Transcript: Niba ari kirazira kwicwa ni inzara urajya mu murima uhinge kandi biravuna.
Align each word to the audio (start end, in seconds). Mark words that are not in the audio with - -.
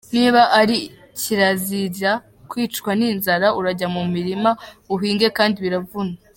Niba 0.15 0.41
ari 0.59 0.77
kirazira 1.19 2.11
kwicwa 2.49 2.91
ni 2.97 3.05
inzara 3.13 3.47
urajya 3.59 3.87
mu 3.95 4.01
murima 4.11 4.51
uhinge 4.93 5.27
kandi 5.39 5.57
biravuna. 5.65 6.13